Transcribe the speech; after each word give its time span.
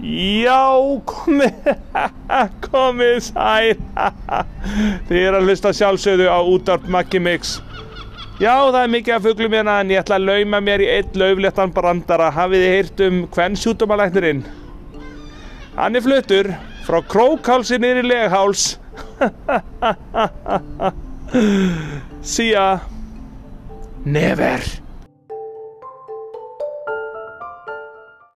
Já, 0.00 0.80
komið, 1.04 1.66
komið 2.70 3.18
sæl. 3.26 3.74
Þið 5.10 5.20
er 5.20 5.36
að 5.36 5.48
hlusta 5.48 5.72
sjálfsögðu 5.76 6.30
á 6.32 6.40
útvarp 6.40 6.86
Maggi 6.88 7.20
Mix. 7.20 7.58
Já, 8.40 8.72
það 8.72 8.80
er 8.80 8.94
mikið 8.94 9.16
af 9.18 9.26
fuglum 9.28 9.52
hérna 9.52 9.74
en 9.82 9.92
ég 9.92 10.00
ætla 10.00 10.16
að 10.16 10.28
lauma 10.30 10.62
mér 10.64 10.80
í 10.80 10.88
einn 10.88 11.20
laufléttan 11.20 11.74
brandara. 11.76 12.30
Hafið 12.32 12.64
þið 12.64 12.76
heyrt 12.78 13.02
um 13.04 13.18
hvern 13.34 13.60
sjútumalæknirinn? 13.60 14.40
Hann 15.76 16.00
er 16.00 16.06
fluttur 16.06 16.48
frá 16.86 16.98
krókálsi 17.04 17.76
niður 17.82 18.00
í 18.00 18.08
legháls. 18.08 18.78
See 22.32 22.54
ya. 22.54 22.80
Never. 24.08 24.64